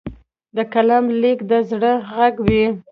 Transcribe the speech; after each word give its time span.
د 0.55 0.57
قلم 0.73 1.05
لیک 1.21 1.39
د 1.49 1.51
زړه 1.69 1.91
غږ 2.13 2.35
وي. 2.45 2.65